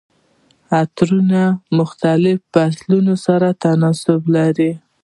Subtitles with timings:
[0.79, 4.71] عطرونه د مختلفو فصلونو سره تناسب لري.